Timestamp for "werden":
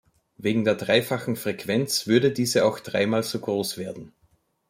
3.77-4.11